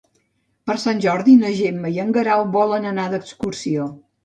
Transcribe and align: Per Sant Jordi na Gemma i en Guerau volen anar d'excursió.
Per 0.71 0.75
Sant 0.83 1.01
Jordi 1.03 1.35
na 1.43 1.51
Gemma 1.59 1.93
i 1.97 2.03
en 2.05 2.17
Guerau 2.17 2.43
volen 2.59 2.91
anar 2.95 3.09
d'excursió. 3.15 3.89